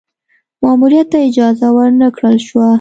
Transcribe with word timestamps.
ماموریت 0.61 1.07
ته 1.11 1.17
اجازه 1.29 1.67
ور 1.75 1.89
نه 2.01 2.07
کړل 2.15 2.37
شوه. 2.47 2.67